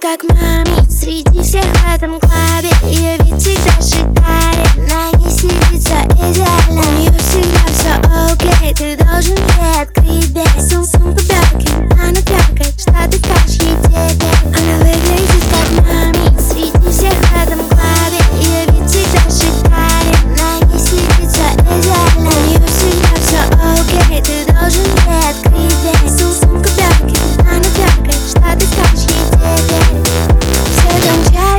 [0.00, 1.39] Как маме Среди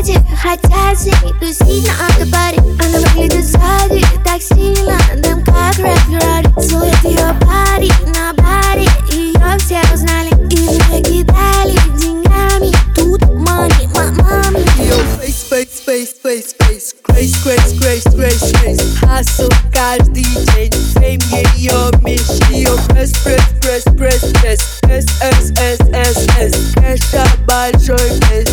[0.00, 5.44] там в чате хотят с ней тусить на автопаре Она выглядит сзади так сильно Дым
[5.44, 13.22] как рэп Ferrari Целует ее парень на баре Ее все узнали и накидали деньгами Тут
[13.22, 20.25] money, мамами Ее face, face, face, face, face Grace, grace, grace, grace, grace Hustle каждый
[20.25, 21.20] день Фейм
[21.56, 28.11] ее меч Ее пресс, пресс, пресс, пресс, пресс С, С, С, С, С Кэша большой
[28.30, 28.50] вес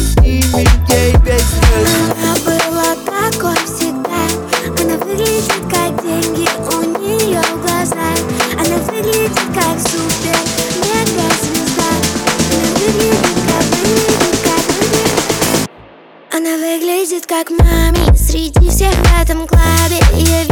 [16.31, 20.01] Она выглядит как мами Среди всех в этом клубе.
[20.15, 20.48] Я